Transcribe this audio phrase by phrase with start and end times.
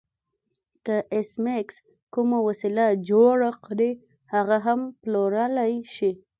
[0.85, 1.75] که ایس میکس
[2.13, 3.91] کومه وسیله جوړه کړي
[4.33, 6.11] هغه هم پلورلی شي